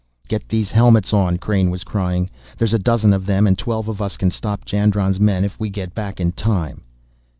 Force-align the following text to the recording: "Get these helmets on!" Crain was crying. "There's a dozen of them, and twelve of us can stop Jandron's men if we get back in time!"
"Get 0.27 0.49
these 0.49 0.71
helmets 0.71 1.13
on!" 1.13 1.37
Crain 1.37 1.69
was 1.69 1.83
crying. 1.83 2.31
"There's 2.57 2.73
a 2.73 2.79
dozen 2.79 3.13
of 3.13 3.27
them, 3.27 3.45
and 3.45 3.55
twelve 3.55 3.87
of 3.87 4.01
us 4.01 4.17
can 4.17 4.31
stop 4.31 4.65
Jandron's 4.65 5.19
men 5.19 5.45
if 5.45 5.59
we 5.59 5.69
get 5.69 5.93
back 5.93 6.19
in 6.19 6.31
time!" 6.31 6.81